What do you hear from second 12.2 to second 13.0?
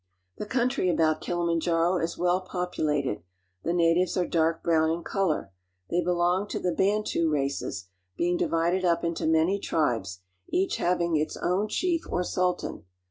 sultan.